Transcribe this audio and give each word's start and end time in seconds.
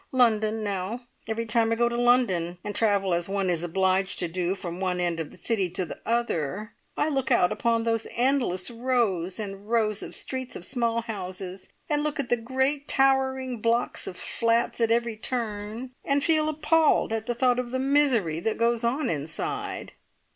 London, 0.11 0.63
now! 0.63 1.01
Every 1.27 1.45
time 1.45 1.71
I 1.71 1.75
go 1.75 1.87
to 1.87 1.95
London, 1.95 2.57
and 2.63 2.73
travel 2.73 3.13
as 3.13 3.29
one 3.29 3.51
is 3.51 3.61
obliged 3.63 4.17
to 4.17 4.27
do 4.27 4.55
from 4.55 4.79
one 4.79 4.99
end 4.99 5.19
of 5.19 5.29
the 5.29 5.37
city 5.37 5.69
to 5.69 5.85
the 5.85 5.99
other, 6.07 6.73
I 6.97 7.07
look 7.07 7.29
out 7.31 7.51
upon 7.51 7.83
those 7.83 8.07
endless 8.15 8.71
rows 8.71 9.39
and 9.39 9.69
rows 9.69 10.01
of 10.01 10.15
streets 10.15 10.55
of 10.55 10.65
small 10.65 11.01
houses, 11.03 11.71
and 11.87 12.03
at 12.07 12.29
the 12.29 12.37
great 12.37 12.87
towering 12.87 13.61
blocks 13.61 14.07
of 14.07 14.17
flats 14.17 14.81
at 14.81 14.89
every 14.89 15.17
turn, 15.17 15.91
and 16.03 16.23
feel 16.23 16.49
appalled 16.49 17.13
at 17.13 17.27
the 17.27 17.35
thought 17.35 17.59
of 17.59 17.69
the 17.69 17.77
misery 17.77 18.39
that 18.39 18.57
goes 18.57 18.83
on 18.83 19.07
inside!" 19.07 19.91